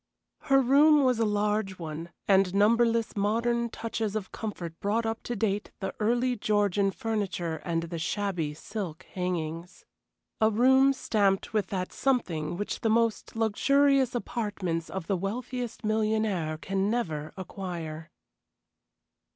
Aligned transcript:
Her 0.45 0.59
room 0.59 1.03
was 1.03 1.19
a 1.19 1.25
large 1.25 1.77
one, 1.77 2.09
and 2.27 2.55
numberless 2.55 3.15
modern 3.15 3.69
touches 3.69 4.15
of 4.15 4.31
comfort 4.31 4.79
brought 4.79 5.05
up 5.05 5.21
to 5.21 5.35
date 5.35 5.69
the 5.79 5.93
early 5.99 6.35
Georgian 6.35 6.89
furniture 6.89 7.57
and 7.57 7.83
the 7.83 7.99
shabby 7.99 8.55
silk 8.55 9.03
hangings. 9.13 9.85
A 10.39 10.49
room 10.49 10.91
stamped 10.91 11.53
with 11.53 11.67
that 11.67 11.93
something 11.93 12.57
which 12.57 12.79
the 12.81 12.89
most 12.89 13.35
luxurious 13.35 14.15
apartments 14.15 14.89
of 14.89 15.05
the 15.05 15.15
wealthiest 15.15 15.83
millionaire 15.85 16.57
can 16.57 16.89
never 16.89 17.31
acquire. 17.37 18.09